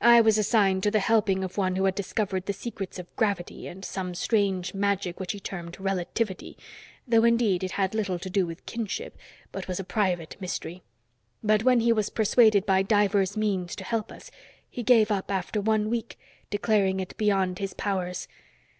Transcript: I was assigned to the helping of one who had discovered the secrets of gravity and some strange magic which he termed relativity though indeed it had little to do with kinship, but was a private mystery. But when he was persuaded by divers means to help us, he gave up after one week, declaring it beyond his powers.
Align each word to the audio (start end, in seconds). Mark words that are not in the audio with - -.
I 0.00 0.20
was 0.20 0.38
assigned 0.38 0.84
to 0.84 0.92
the 0.92 1.00
helping 1.00 1.42
of 1.42 1.58
one 1.58 1.74
who 1.74 1.86
had 1.86 1.96
discovered 1.96 2.46
the 2.46 2.52
secrets 2.52 3.00
of 3.00 3.12
gravity 3.16 3.66
and 3.66 3.84
some 3.84 4.14
strange 4.14 4.72
magic 4.72 5.18
which 5.18 5.32
he 5.32 5.40
termed 5.40 5.80
relativity 5.80 6.56
though 7.08 7.24
indeed 7.24 7.64
it 7.64 7.72
had 7.72 7.92
little 7.92 8.20
to 8.20 8.30
do 8.30 8.46
with 8.46 8.64
kinship, 8.66 9.18
but 9.50 9.66
was 9.66 9.80
a 9.80 9.82
private 9.82 10.36
mystery. 10.38 10.84
But 11.42 11.64
when 11.64 11.80
he 11.80 11.92
was 11.92 12.08
persuaded 12.08 12.64
by 12.64 12.82
divers 12.84 13.36
means 13.36 13.74
to 13.74 13.82
help 13.82 14.12
us, 14.12 14.30
he 14.70 14.84
gave 14.84 15.10
up 15.10 15.28
after 15.28 15.60
one 15.60 15.90
week, 15.90 16.20
declaring 16.50 17.00
it 17.00 17.16
beyond 17.16 17.58
his 17.58 17.74
powers. 17.74 18.28